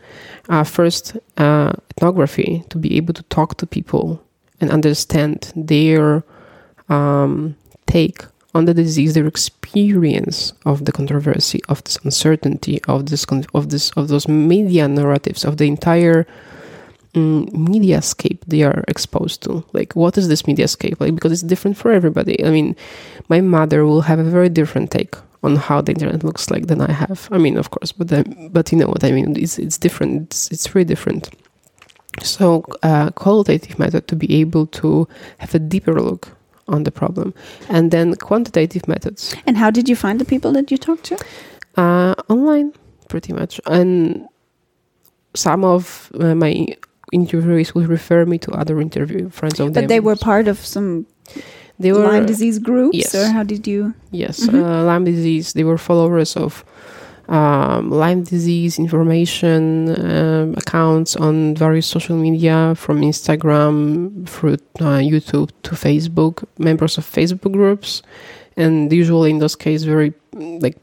[0.49, 4.21] Uh, first, uh, ethnography to be able to talk to people
[4.61, 6.23] and understand their
[6.89, 7.55] um,
[7.87, 8.23] take
[8.55, 13.91] on the disease, their experience of the controversy, of this uncertainty, of this of this
[13.91, 16.25] of those media narratives, of the entire
[17.15, 19.63] um, mediascape they are exposed to.
[19.73, 22.43] Like, what is this media scape Like, because it's different for everybody.
[22.45, 22.75] I mean,
[23.29, 26.81] my mother will have a very different take on how the internet looks like than
[26.81, 27.29] I have.
[27.31, 29.35] I mean, of course, but then, but you know what I mean.
[29.37, 30.23] It's it's different.
[30.23, 31.29] It's it's very different.
[32.23, 36.29] So, uh, qualitative method to be able to have a deeper look
[36.67, 37.33] on the problem,
[37.69, 41.17] and then quantitative methods and how did you find the people that you talked to?
[41.77, 42.73] uh, online,
[43.07, 43.59] pretty much.
[43.65, 44.27] And
[45.35, 46.67] some of uh, my
[47.13, 49.83] interviewees will refer me to other interview friends of them.
[49.83, 51.05] But they were part of some
[51.79, 53.15] they were Lyme disease groups, yes.
[53.15, 53.93] or how did you?
[54.11, 54.53] Yes, Mhm.
[54.61, 55.53] uh, Lyme disease.
[55.53, 56.63] They were followers of
[57.29, 65.51] um, Lyme disease information um, accounts on various social media, from Instagram through uh, YouTube
[65.63, 66.43] to Facebook.
[66.57, 68.01] Members of Facebook groups,
[68.57, 70.77] and usually in those cases, very like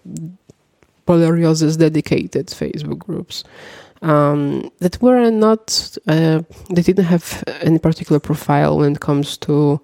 [1.07, 3.45] borreliosis dedicated Facebook groups.
[4.03, 9.81] Um, that were not, uh, they didn't have any particular profile when it comes to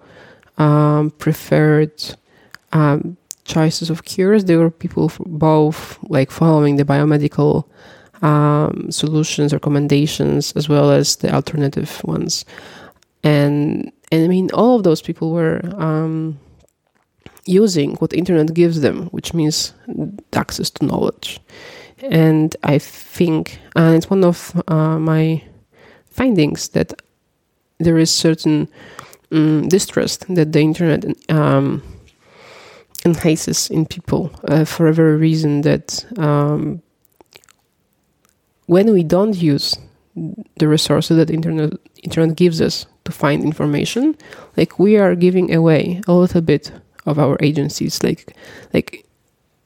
[0.59, 1.93] um, preferred
[2.73, 4.45] um, choices of cures.
[4.45, 7.65] There were people both like following the biomedical
[8.23, 12.45] um, solutions, recommendations, as well as the alternative ones.
[13.23, 16.39] And and I mean, all of those people were um,
[17.47, 19.73] using what the internet gives them, which means
[20.33, 21.41] access to knowledge.
[22.03, 25.43] And I think, and it's one of uh, my
[26.11, 26.93] findings that
[27.79, 28.69] there is certain
[29.31, 31.83] um, distrust that the internet um,
[33.05, 36.83] enhances in people uh, for a very reason that um,
[38.67, 39.77] when we don't use
[40.59, 44.17] the resources that internet internet gives us to find information,
[44.57, 46.73] like we are giving away a little bit
[47.07, 48.03] of our agencies.
[48.03, 48.37] Like,
[48.73, 49.05] like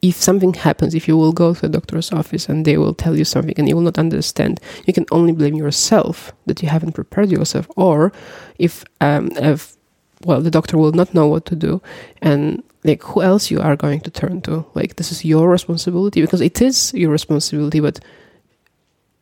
[0.02, 3.16] if something happens, if you will go to a doctor's office and they will tell
[3.16, 6.92] you something and you will not understand, you can only blame yourself that you haven't
[6.92, 8.12] prepared yourself, or
[8.58, 9.76] if um, if
[10.24, 11.82] well, the doctor will not know what to do,
[12.22, 14.64] and like who else you are going to turn to?
[14.74, 18.00] Like this is your responsibility because it is your responsibility, but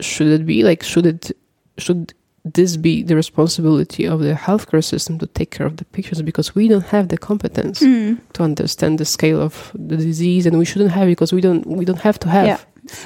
[0.01, 1.31] should it be like should it
[1.79, 2.13] should
[2.45, 6.55] this be the responsibility of the healthcare system to take care of the patients because
[6.55, 8.19] we don't have the competence Mm.
[8.35, 11.85] to understand the scale of the disease and we shouldn't have because we don't we
[11.85, 12.59] don't have to have Yeah.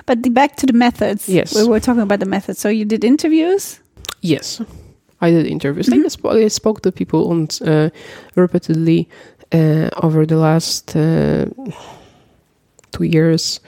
[0.07, 1.29] But the, back to the methods.
[1.29, 1.55] Yes.
[1.55, 2.59] We were talking about the methods.
[2.59, 3.79] So you did interviews.
[4.23, 4.61] yes
[5.21, 6.05] i did interviews Mhm.
[6.05, 7.41] I, sp- I spoke to people on
[7.73, 7.89] uh,
[8.35, 9.09] repeatedly
[9.53, 11.47] uh, over the last uh,
[12.93, 13.61] two years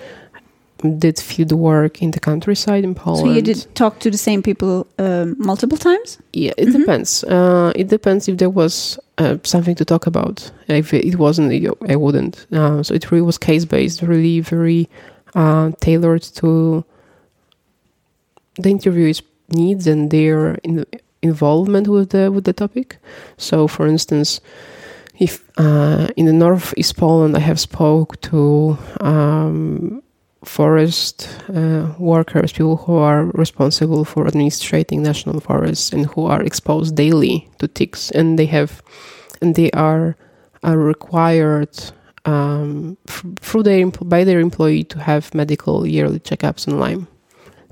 [0.99, 3.27] did field work in the countryside in Poland.
[3.27, 6.19] So you did talk to the same people um, multiple times.
[6.33, 6.79] Yeah, it Mhm.
[6.79, 7.23] depends.
[7.25, 10.51] Uh, it depends if there was uh, something to talk about.
[10.69, 11.53] If it wasn't,
[11.91, 12.47] I wouldn't.
[12.51, 14.89] Uh, so it really was case based, really very
[15.35, 16.83] uh, tailored to
[18.57, 20.87] the interviewee's needs and their in-
[21.23, 22.97] involvement with the with the topic.
[23.37, 24.41] So, for instance,
[25.21, 30.03] if uh, in the northeast Poland, I have spoke to um,
[30.45, 36.97] forest uh, workers, people who are responsible for administrating national forests and who are exposed
[36.97, 38.83] daily to ticks, and they have,
[39.43, 40.17] and they are,
[40.63, 41.79] are required
[42.25, 42.97] um,
[43.41, 47.07] through their by their employee to have medical yearly checkups on Lyme,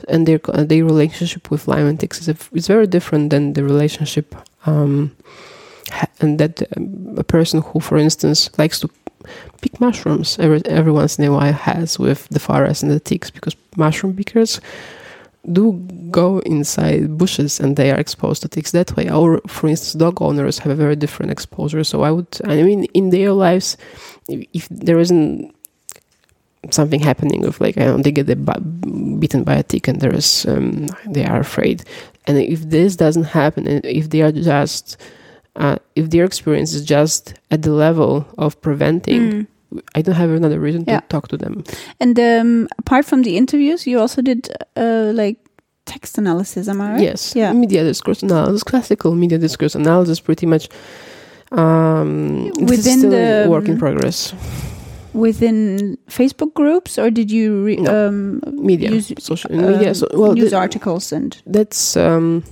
[0.06, 3.64] and their their relationship with Lyme and ticks is, a, is very different than the
[3.64, 4.34] relationship.
[4.66, 5.16] Um,
[6.20, 8.88] and that um, a person who, for instance, likes to
[9.60, 13.30] pick mushrooms every every once in a while has with the forest and the ticks
[13.30, 14.60] because mushroom pickers
[15.52, 15.72] do
[16.10, 19.10] go inside bushes and they are exposed to ticks that way.
[19.10, 21.84] Or, for instance, dog owners have a very different exposure.
[21.84, 23.76] So I would, I mean, in their lives,
[24.28, 25.54] if, if there isn't
[26.70, 30.14] something happening of like I don't know, they get bitten by a tick and there
[30.14, 31.84] is um, they are afraid,
[32.26, 34.96] and if this doesn't happen, and if they are just
[35.56, 39.46] uh, if their experience is just at the level of preventing, Mm.
[39.94, 41.62] I don't have another reason to talk to them.
[42.00, 45.36] And um, apart from the interviews, you also did uh, like
[45.84, 46.68] text analysis.
[46.68, 47.02] Am I right?
[47.02, 47.52] Yes, Yeah.
[47.52, 50.70] media discourse analysis, classical media discourse analysis, pretty much.
[51.52, 54.32] Um, Within still the, work in um, progress.
[55.12, 58.08] Within Facebook groups, or did you re- No.
[58.08, 59.94] um, Media, use social um, media.
[59.94, 62.42] So, well, news the- articles and that's um,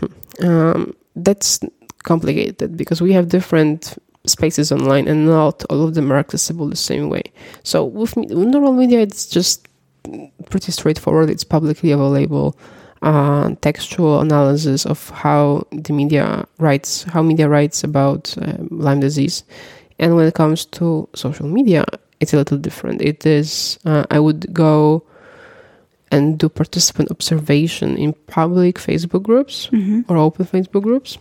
[0.00, 1.60] hmm, um, that's
[2.02, 6.76] complicated because we have different spaces online and not all of them are accessible the
[6.76, 7.22] same way.
[7.64, 9.66] So with, normal media, it's just
[10.50, 11.30] pretty straightforward.
[11.30, 12.56] It's publicly available.
[13.02, 19.42] Uh, textual analysis of how the media writes, how media writes about um, Lyme disease,
[19.98, 21.84] and when it comes to social media,
[22.20, 23.02] it's a little different.
[23.02, 25.02] It is uh, I would go
[26.12, 30.04] and do participant observation in public Facebook groups Mhm.
[30.08, 31.18] or open Facebook groups,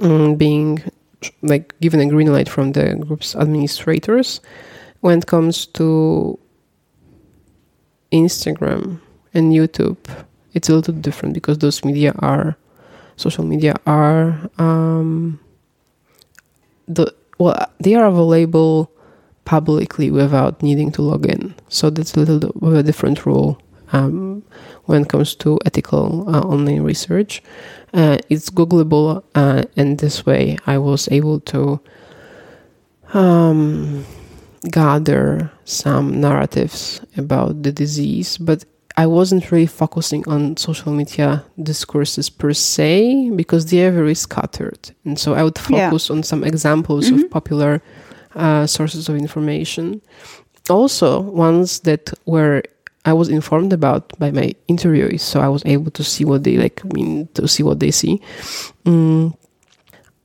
[0.00, 0.82] um, being
[1.42, 4.40] like given a green light from the group's administrators.
[5.00, 6.38] When it comes to
[8.12, 9.00] Instagram
[9.34, 9.98] and YouTube,
[10.54, 12.56] it's a little different because those media are
[13.16, 15.38] social media are um,
[16.88, 18.90] the well they are available
[19.44, 21.54] publicly without needing to log in.
[21.68, 23.60] So that's a little of a different rule
[23.92, 24.42] um,
[24.84, 27.42] when it comes to ethical uh, online research.
[27.94, 31.78] Uh, it's Googleable, uh, and this way I was able to
[33.12, 34.04] um,
[34.70, 38.64] gather some narratives about the disease, but
[38.96, 44.90] I wasn't really focusing on social media discourses per se because they are very scattered.
[45.04, 45.88] And so I would Yeah.
[45.90, 47.14] focus on some examples Mhm.
[47.24, 47.80] of popular
[48.36, 50.00] uh, sources of information.
[50.68, 52.62] Also, ones that were
[53.04, 56.56] I was informed about by my interviewees, so I was able to see what they
[56.56, 56.84] like.
[56.92, 58.20] Mean, to see what they see.
[58.84, 59.36] Mm.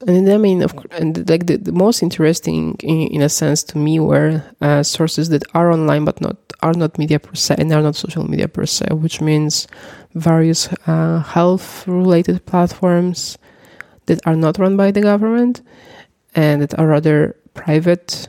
[0.07, 3.77] and I mean, of, and like the, the most interesting, in, in, a sense, to
[3.77, 7.71] me, were uh, sources that are online but not are not media per se and
[7.71, 9.67] are not social media per se, which means
[10.13, 13.37] various uh, health-related platforms
[14.07, 15.61] that are not run by the government
[16.35, 18.27] and that are rather private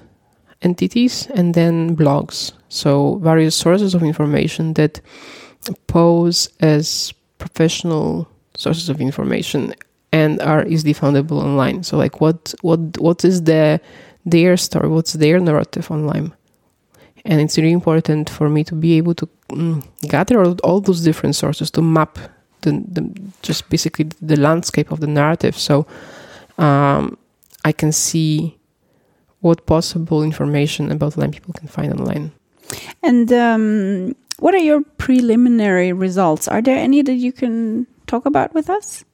[0.62, 2.52] entities, and then blogs.
[2.68, 5.00] So various sources of information that
[5.86, 9.74] pose as professional sources of information
[10.12, 11.82] and are easily foundable online.
[11.82, 13.80] So like what what what is the
[14.24, 14.88] their story?
[14.88, 16.32] What's their narrative online?
[17.24, 21.02] And it's really important for me to be able to mm, gather all, all, those
[21.02, 22.18] different sources to map
[22.62, 25.56] the, the, just basically the landscape of the narrative.
[25.56, 25.86] So
[26.56, 27.18] um,
[27.62, 28.56] I can see
[29.40, 32.32] what possible information about Lyme people can find online.
[33.02, 36.48] And um, what are your preliminary results?
[36.48, 39.04] Are there any that you can talk about with us?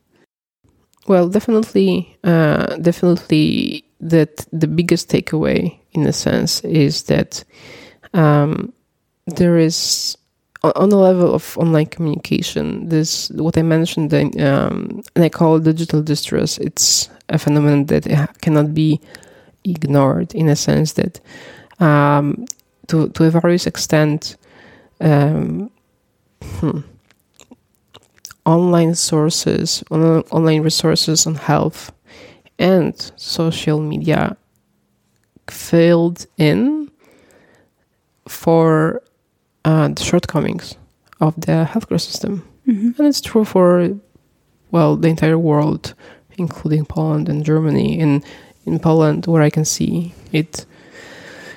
[1.07, 7.45] Well, definitely, uh, definitely that the biggest takeaway, in a sense, is that
[8.13, 8.73] um,
[9.27, 10.17] there is
[10.63, 12.89] on the level of online communication.
[12.89, 16.59] This what I mentioned, um, and I call digital distress.
[16.59, 18.05] It's a phenomenon that
[18.41, 19.01] cannot be
[19.71, 21.21] ignored, in a sense that,
[21.81, 22.47] um,
[22.87, 24.37] to to a various extent,
[25.01, 25.71] um,
[26.43, 26.81] hmm,
[28.45, 31.93] online sources, on, online resources on health
[32.59, 34.37] and social media
[35.49, 36.91] filled in
[38.29, 39.03] for
[39.65, 40.77] uh, the shortcomings
[41.21, 42.43] of the healthcare system.
[42.67, 42.93] Mm-hmm.
[42.99, 43.91] And it's true for,
[44.71, 45.95] well, the entire world,
[46.39, 48.01] including Poland and Germany.
[48.01, 48.25] And
[48.67, 50.67] in Poland, where I can see it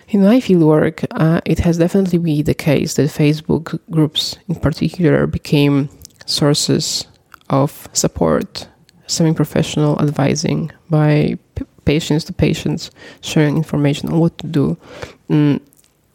[0.09, 5.27] in my fieldwork, uh, it has definitely been the case that Facebook groups in particular
[5.27, 5.89] became
[6.25, 7.05] sources
[7.49, 8.67] of support,
[9.07, 12.89] semi professional advising by p- patients to patients,
[13.21, 14.77] sharing information on what to do.
[15.29, 15.61] Mm,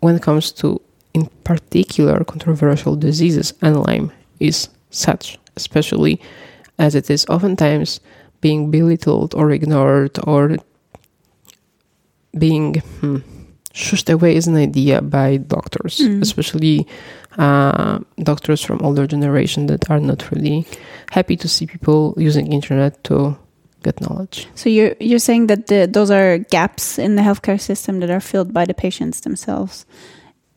[0.00, 0.80] when it comes to,
[1.14, 6.20] in particular, controversial diseases, and Lyme is such, especially
[6.78, 8.00] as it is oftentimes
[8.40, 10.57] being belittled or ignored or
[12.38, 13.18] being hmm,
[13.74, 16.22] shushed away as an idea by doctors, mm.
[16.22, 16.86] especially
[17.38, 20.64] uh, doctors from older generation that are not really
[21.10, 23.36] happy to see people using internet to
[23.82, 24.46] get knowledge.
[24.54, 28.20] So you're you're saying that the, those are gaps in the healthcare system that are
[28.20, 29.86] filled by the patients themselves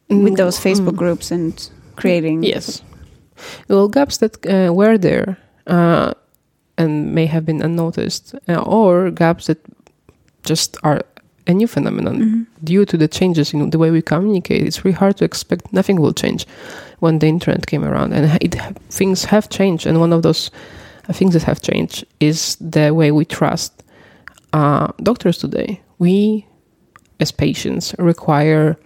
[0.10, 0.24] mm.
[0.24, 0.98] with those Facebook mm.
[0.98, 2.44] groups and creating.
[2.44, 2.82] Yes,
[3.68, 5.38] well, gaps that uh, were there
[5.68, 6.14] uh,
[6.78, 9.60] and may have been unnoticed, uh, or gaps that
[10.44, 11.02] just are
[11.48, 12.66] a new phenomenon mm-hmm.
[12.66, 14.64] due to the changes in the way we communicate.
[14.64, 16.46] It's really hard to expect nothing will change
[17.00, 18.56] when the internet came around, and it,
[18.90, 19.86] things have changed.
[19.86, 20.52] And one of those
[21.08, 23.84] uh, things that have changed is the way we trust
[24.54, 25.82] uh, doctors today.
[26.00, 26.46] We,
[27.20, 28.78] as patients, require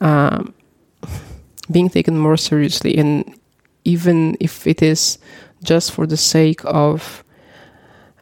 [0.00, 0.54] um,
[1.70, 3.34] being taken more seriously, and
[3.84, 5.18] even if it is
[5.62, 7.24] just for the sake of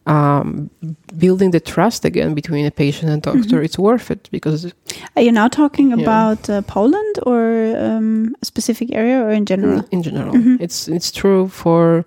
[0.06, 0.70] um,
[1.16, 3.64] building the trust again between a patient and doctor, mm-hmm.
[3.64, 4.72] it's worth it because.
[5.16, 6.02] Are you now talking yeah.
[6.02, 9.84] about uh, Poland or um, a specific area or in general?
[9.90, 10.56] In general, mm-hmm.
[10.60, 12.04] it's it's true for.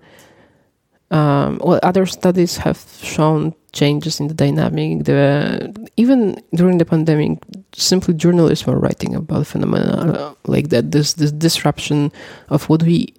[1.10, 5.04] Um, well, other studies have shown changes in the dynamic.
[5.04, 7.38] The even during the pandemic,
[7.72, 10.90] simply journalists were writing about phenomena like that.
[10.92, 12.12] This this disruption
[12.50, 13.14] of what we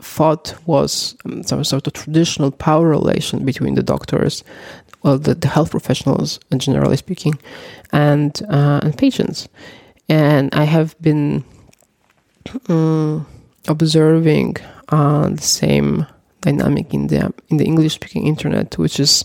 [0.00, 4.44] thought was um, some sort of traditional power relation between the doctors,
[5.02, 7.38] well, the, the health professionals, uh, generally speaking,
[7.92, 9.48] and uh, and patients.
[10.08, 11.44] And I have been
[12.68, 13.26] um,
[13.66, 14.56] observing
[14.88, 16.06] uh, the same
[16.40, 19.24] dynamic in the in the English speaking internet, which is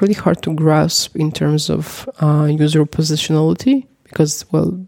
[0.00, 4.86] really hard to grasp in terms of uh, user positionality because well,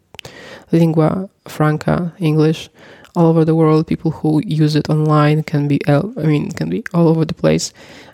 [0.70, 2.70] lingua franca English
[3.14, 3.86] all over the world.
[3.86, 7.72] People who use it online can be, I mean, can be all over the place.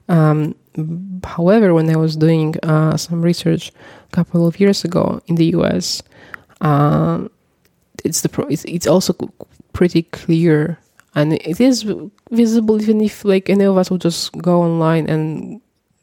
[0.08, 0.54] Um,
[1.24, 5.46] however, when I was doing uh, some research a couple of years ago in the
[5.57, 6.03] US,
[6.61, 7.28] uh,
[8.05, 9.14] it's the it's, it's also
[9.72, 10.78] pretty clear
[11.14, 11.84] and it is
[12.30, 15.61] visible even if like any of us would just go online and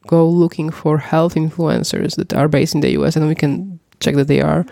[0.07, 4.15] go looking for health influencers that are based in the US and we can check
[4.15, 4.65] that they are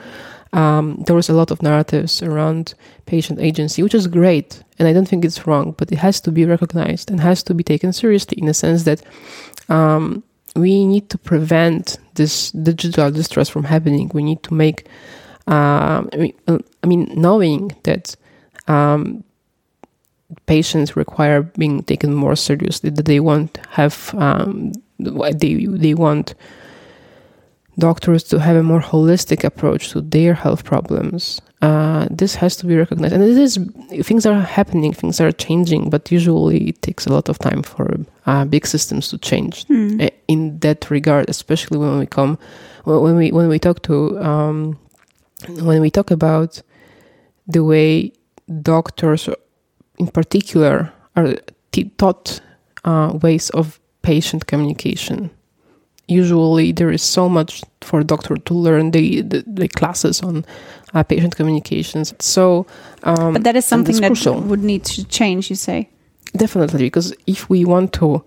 [0.53, 2.75] um, there was a lot of narratives around
[3.05, 6.31] patient agency, which is great, and I don't think it's wrong, but it has to
[6.31, 9.01] be recognized and has to be taken seriously in the sense that
[9.69, 10.23] um,
[10.55, 14.11] we need to prevent this digital distress from happening.
[14.13, 14.87] We need to make,
[15.47, 18.15] uh, I, mean, knowing that
[18.67, 19.23] um,
[20.45, 26.35] patients require being taken more seriously, that they won't have, um, they they want
[27.77, 31.41] doctors to have a more holistic approach to their health problems.
[31.61, 33.57] Uh, this has to be recognized, and it is
[34.05, 37.87] things are happening, things are changing, but usually it takes a lot of time for
[38.25, 40.09] uh, big systems to change Mm.
[40.27, 42.37] in that regard, especially when we come
[42.83, 44.77] when we when we talk to um,
[45.61, 46.61] when we talk about
[47.53, 48.11] the way
[48.61, 49.29] doctors,
[49.97, 51.35] in particular, are
[51.71, 52.41] t- taught
[52.83, 55.29] uh, ways of patient communication.
[56.07, 58.91] Usually, there is so much for a doctor to learn.
[58.91, 60.45] The the, the classes on
[60.93, 62.13] uh, patient communications.
[62.19, 62.65] So,
[63.03, 64.41] um, But that is something that crucial.
[64.41, 65.89] would need to change, you say.
[66.35, 68.23] Definitely, because if we want to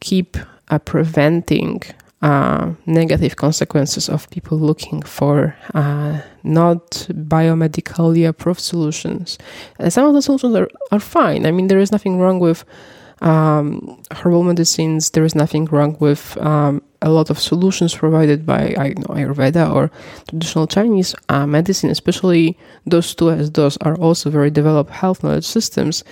[0.00, 0.36] keep
[0.70, 1.82] uh, preventing
[2.22, 9.38] uh, negative consequences of people looking for uh, not biomedically approved solutions,
[9.78, 11.46] and some of the solutions are, are fine.
[11.46, 12.64] I mean, there is nothing wrong with
[13.20, 15.10] um, herbal medicines.
[15.10, 19.72] There is nothing wrong with um, a lot of solutions provided by I know Ayurveda
[19.74, 19.90] or
[20.28, 25.46] traditional Chinese uh, medicine, especially those two, as those are also very developed health knowledge
[25.46, 26.04] systems.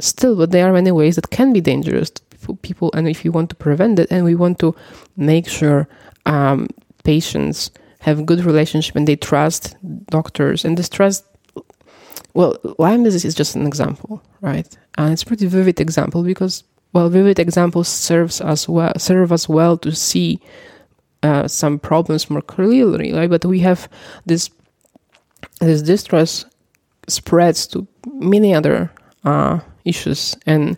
[0.00, 2.22] Still but there are many ways that can be dangerous to
[2.62, 4.74] people- and if you want to prevent it and we want to
[5.16, 5.88] make sure
[6.26, 6.68] um,
[7.04, 7.70] patients
[8.00, 9.76] have good relationship and they trust
[10.10, 11.24] doctors and this trust
[12.34, 14.68] well lyme disease is just an example right?
[14.96, 16.62] And it's pretty vivid example because
[16.92, 20.40] well vivid examples serves us well serve us well to see
[21.22, 23.30] uh, some problems more clearly right?
[23.30, 23.88] But we have
[24.26, 24.50] this
[25.60, 26.46] this distrust
[27.08, 28.90] spreads to many other
[29.24, 30.76] uh, issues and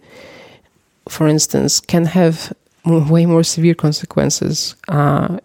[1.08, 2.52] for instance can have
[2.86, 5.38] way more severe consequences uh,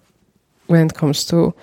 [0.67, 1.53] when it comes to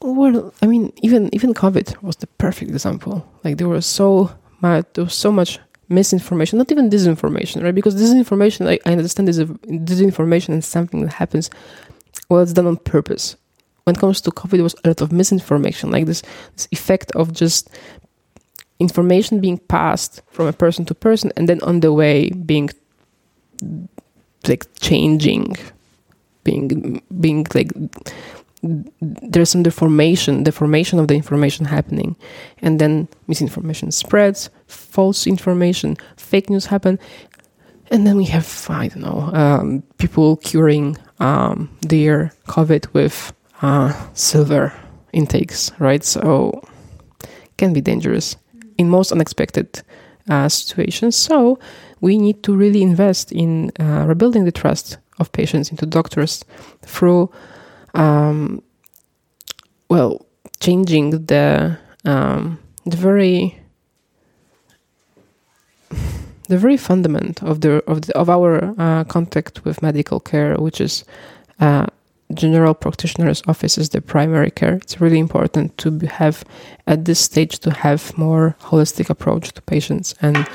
[0.00, 3.26] well i mean even even covid was the perfect example.
[3.44, 4.30] Like there was so
[4.60, 5.58] much there was so much
[5.88, 7.74] misinformation not even disinformation right?
[7.74, 11.50] Because disinformation i, I understand is disinformation and something that happens
[12.28, 13.36] well it's done on purpose.
[13.84, 16.22] When it comes to covid there was a lot of misinformation like this
[16.56, 17.70] this effect of just
[18.78, 22.70] information being passed from a person to person and then on the way being
[24.46, 25.56] like changing
[26.44, 27.72] being being like
[29.00, 32.14] there's some deformation deformation of the information happening
[32.62, 36.98] and then misinformation spreads false information fake news happen
[37.90, 43.92] and then we have i don't know um, people curing um, their covid with uh,
[44.14, 44.72] silver
[45.12, 46.62] intakes right so
[47.56, 48.36] can be dangerous
[48.78, 49.82] in most unexpected
[50.28, 51.16] uh, situations.
[51.16, 51.58] So
[52.00, 56.44] we need to really invest in uh, rebuilding the trust of patients into doctors
[56.82, 57.30] through,
[57.94, 58.62] um,
[59.90, 60.24] well,
[60.60, 63.58] changing the um, the very
[66.48, 70.80] the very fundament of the of the, of our uh, contact with medical care, which
[70.80, 71.04] is
[71.60, 71.86] uh,
[72.34, 74.74] general practitioner's office is the primary care.
[74.74, 76.44] It's really important to have
[76.86, 80.46] at this stage to have more holistic approach to patients and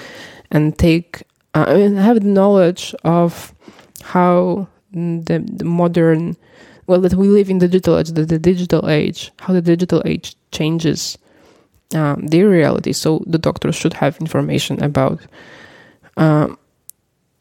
[0.51, 1.23] and take
[1.53, 3.53] uh, I mean, have the knowledge of
[4.01, 6.35] how the, the modern
[6.87, 10.35] well that we live in digital age the, the digital age how the digital age
[10.51, 11.17] changes
[11.95, 15.19] um, their reality so the doctors should have information about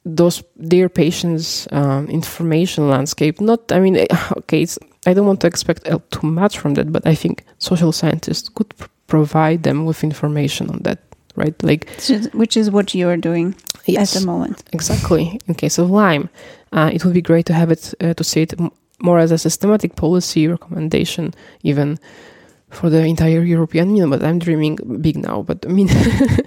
[0.05, 3.97] those their patients um, information landscape not i mean
[4.37, 7.45] okay it's, i don't want to expect uh, too much from that but i think
[7.59, 10.99] social scientists could pr- provide them with information on that
[11.35, 11.63] right?
[11.63, 11.89] Like
[12.35, 13.55] Which is- what you're doing
[13.87, 14.15] yes.
[14.17, 14.65] at the moment.
[14.73, 15.41] exactly.
[15.49, 16.29] In case of lyme.
[16.73, 18.71] Uh, it would be great to have it uh, to see it m-
[19.01, 21.99] more as a systematic policy recommendation even
[22.69, 25.89] for the entire european union but i'm dreaming big now but i mean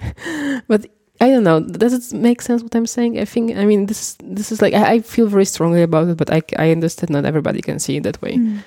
[0.68, 0.86] but
[1.20, 4.16] i don't know does it make sense what i'm saying i think i mean this
[4.22, 7.24] this is like i, I feel very strongly about it but I, I understand not
[7.24, 8.62] everybody can see it that way Mm.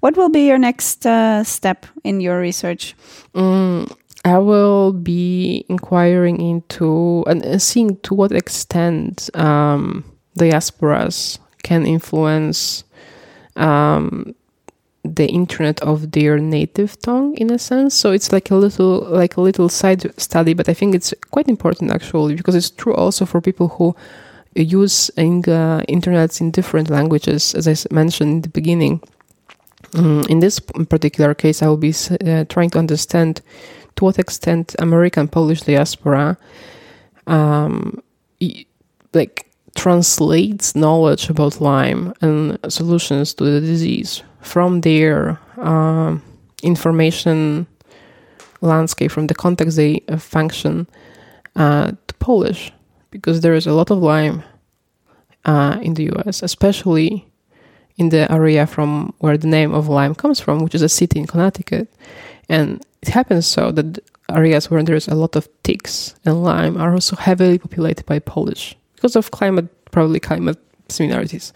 [0.00, 2.94] What will be your next uh, step in your research?
[3.34, 3.92] Mm,
[4.24, 10.04] I will be inquiring into and uh, seeing to what extent um,
[10.38, 12.84] diasporas can influence
[13.56, 14.34] um,
[15.14, 17.94] the internet of their native tongue in a sense.
[17.94, 21.48] So it's like a little like a little side study, but I think it's quite
[21.48, 23.94] important actually because it's true also for people who
[24.54, 25.22] use uh,
[25.88, 29.00] internets in different languages, as i mentioned in the beginning.
[29.92, 31.94] Mm, in this particular case, I will be
[32.26, 33.40] uh, trying to understand
[33.96, 36.36] to what extent American Polish diaspora,
[37.26, 38.02] um,
[39.14, 46.22] like translates knowledge about Lyme and solutions to the disease from their um,
[46.62, 47.66] information
[48.60, 50.86] landscape, from the context they uh, function,
[51.56, 52.72] uh, to Polish,
[53.10, 54.42] because there is a lot of Lyme
[55.44, 57.26] uh, in the U.S., especially
[57.96, 61.18] in the area from where the name of Lyme comes from, which is a city
[61.18, 61.92] in Connecticut.
[62.48, 63.98] And it happens so that
[64.30, 68.76] areas where there's a lot of ticks and Lyme are also heavily populated by Polish
[68.94, 70.58] because of climate, probably climate
[70.88, 71.52] similarities,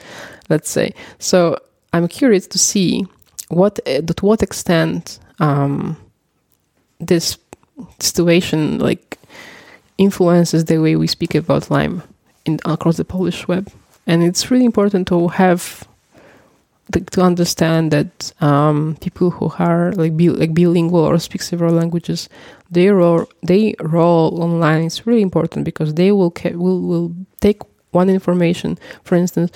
[0.49, 0.95] let's say.
[1.19, 1.59] So
[1.93, 3.07] I'm curious to see
[3.49, 5.97] what, to what extent um,
[7.01, 7.39] this
[7.99, 9.19] situation like
[9.99, 12.03] influences the way we speak about Lyme
[12.45, 13.71] in, across the Polish web.
[14.07, 15.87] And it's really important to have
[17.13, 22.29] to understand that um, people who are like bi- like bilingual or speak several languages,
[22.71, 27.63] their role, they role online is really important because they will ca- will will take
[27.93, 28.79] one information.
[29.05, 29.53] For instance,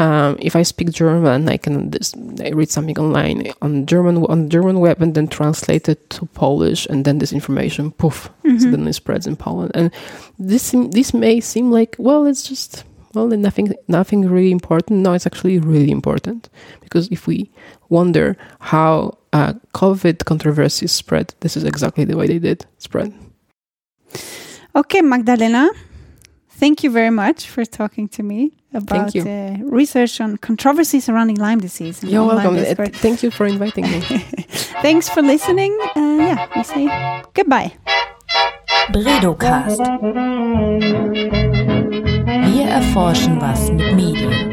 [0.00, 4.48] um, if I speak German, I can just, I read something online on German on
[4.48, 8.58] German web and then translate it to Polish, and then this information, poof, mm-hmm.
[8.58, 9.72] suddenly spreads in Poland.
[9.74, 9.90] And
[10.38, 15.00] this this may seem like well, it's just well, nothing nothing really important.
[15.00, 16.48] No, it's actually really important
[16.80, 17.50] because if we
[17.90, 23.12] wonder how uh, COVID controversies spread, this is exactly the way they did spread.
[24.74, 25.68] Okay, Magdalena,
[26.48, 31.60] thank you very much for talking to me about uh, research on controversy surrounding Lyme
[31.60, 32.02] disease.
[32.02, 32.56] You're welcome.
[32.56, 34.00] Uh, thank you for inviting me.
[34.82, 35.76] Thanks for listening.
[35.96, 36.88] Uh, yeah, we say
[37.34, 37.72] goodbye.
[38.92, 39.78] BredowCast.
[42.52, 44.50] Wir erforschen was mit Medien.